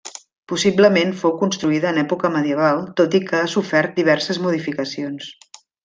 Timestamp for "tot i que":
3.03-3.41